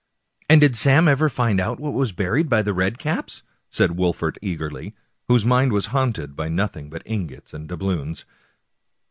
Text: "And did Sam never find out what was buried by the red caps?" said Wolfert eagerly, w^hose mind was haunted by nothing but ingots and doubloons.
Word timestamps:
"And 0.49 0.61
did 0.61 0.75
Sam 0.75 1.05
never 1.05 1.29
find 1.29 1.59
out 1.59 1.79
what 1.79 1.93
was 1.93 2.11
buried 2.11 2.49
by 2.49 2.63
the 2.63 2.73
red 2.73 2.97
caps?" 2.97 3.43
said 3.69 3.91
Wolfert 3.97 4.37
eagerly, 4.41 4.95
w^hose 5.29 5.45
mind 5.45 5.71
was 5.73 5.85
haunted 5.93 6.35
by 6.35 6.49
nothing 6.49 6.89
but 6.89 7.03
ingots 7.05 7.53
and 7.53 7.69
doubloons. 7.69 8.25